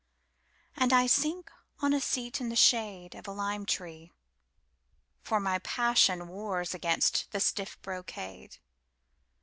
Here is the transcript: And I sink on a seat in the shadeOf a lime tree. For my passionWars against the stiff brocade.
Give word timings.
And 0.75 0.91
I 0.93 1.05
sink 1.05 1.51
on 1.79 1.93
a 1.93 2.01
seat 2.01 2.41
in 2.41 2.49
the 2.49 2.55
shadeOf 2.55 3.27
a 3.27 3.31
lime 3.31 3.67
tree. 3.67 4.11
For 5.21 5.39
my 5.39 5.59
passionWars 5.59 6.73
against 6.73 7.29
the 7.31 7.39
stiff 7.39 7.79
brocade. 7.83 8.57